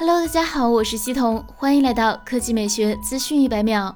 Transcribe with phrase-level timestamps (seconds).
[0.00, 3.94] Hello，大家好，我是西彤，欢迎来到科技美学资讯一百秒。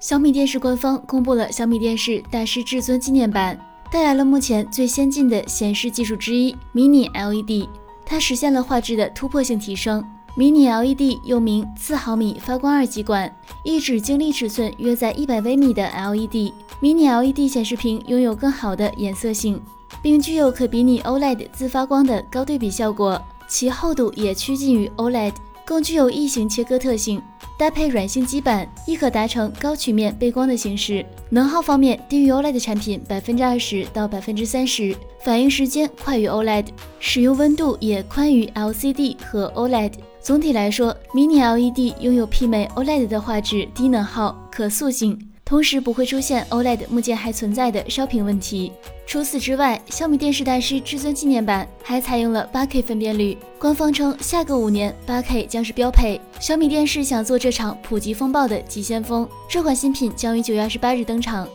[0.00, 3.56] 小米电视官方公布了小米电视大师至尊纪念版，
[3.92, 7.68] 带来了目前最先进的显示技术之一——迷你 LED，
[8.04, 10.04] 它实现了画质的突破性提升。
[10.34, 13.32] 迷你 LED 又名四毫米发光二极管，
[13.62, 16.52] 一指晶粒尺寸约在一百微米的 LED。
[16.80, 19.62] 迷你 LED 显示屏拥有更好的颜色性，
[20.02, 25.32] 并具有可比拟 OLED 自发光的高对比效果，其厚度也趋近于 OLED，
[25.64, 27.20] 更具有异形切割特性。
[27.58, 31.04] 搭配软性基板，亦可达成高曲面背光的形式。
[31.28, 36.68] 能耗方面，低于 OLED 产品百分之二十到百分之三十，反应时间快于 OLED，
[37.00, 39.92] 使用温度也宽于 LCD 和 OLED。
[40.22, 48.72] 总体来说，迷你 LED 拥有媲美 OLED 的画质、低能耗、可塑性，同时不会出现 OLED 目前还存在的烧屏问题。
[49.10, 53.36] 除此之外，小米电视大师至尊纪念版还采用了 8K 分辨率。
[53.58, 56.20] 官方称，下个五年 8K 将是标配。
[56.38, 61.48] 小米电视想做这场普及风暴的急先锋，这款新品将于九月二十八日登场。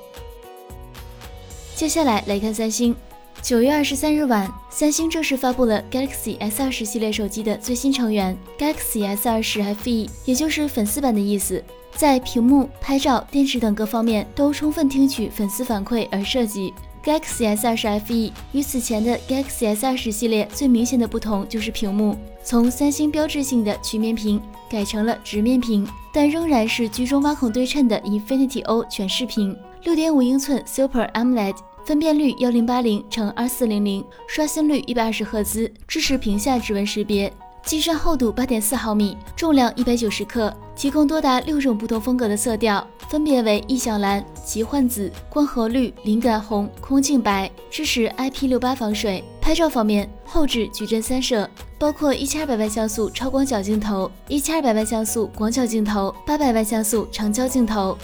[1.78, 2.94] 接下来来看三星。
[3.42, 11.64] 九月二十三日晚，三星正式发布了 Galaxy S 二十系列手机的最新成员 Galaxy S 二十 FE，也就是粉丝版的意思。
[11.95, 16.73] 在屏幕、拍照、电池等各方面都充分听取粉丝反馈而设计。
[17.06, 31.56] Galaxy S 二十 FE 与此前的 Galaxy S 二十系列最明显的不同就是屏幕，从三星标志性的曲面屏改成了直面屏，但仍然是居中挖孔对称的 Infinity O 全视屏，六点五英寸 Super AMOLED。
[31.86, 37.31] 分辨率幺零八零乘二四零零，刷新率一百二十赫兹，支持屏下指纹识别，
[37.66, 49.23] 机身厚度八点四毫米，重量一百九十克，提供多达六种不同风格的色调，分别为异响蓝、奇幻紫、光合绿、灵感红、空镜白，支持 IP 六八防水。
[49.41, 51.49] 拍照方面，后置矩阵三摄，
[51.80, 57.97] 包括一千二百万像素超广角镜头、一千二百万像素广角镜头、八百万像素长焦镜头。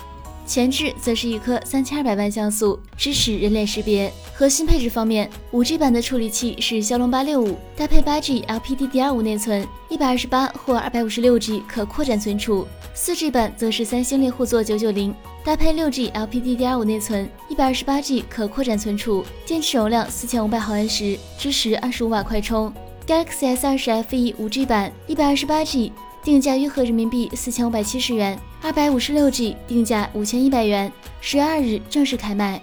[0.52, 4.12] 前置则是一颗三千二百万像素，支持人脸识别。
[4.34, 12.68] 核心配置方面，五 G 版的处理器是骁龙八六五，搭配八 G LPDDR5 内存，一百二十八或二百五十六 G 可扩展存储。
[12.94, 15.16] 四 G 版则是三星猎户座九九零，
[15.46, 22.74] 搭配六 G LPDDR5 内存，一百二十八 G 可扩展存储，电池容量四千五百毫安时，支持二十五瓦快充。
[23.08, 25.94] Galaxy S 二十 FE 五 G 版，一百二十八 G。
[26.24, 32.62] 定价约合人民币四千五百七十元，二百五十六 G 定价五千一百元，十月二日正式开卖。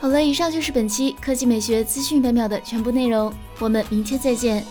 [0.00, 4.64] 好了，以上就是本期科技美学资讯百秒的全部内容，我们明天再见。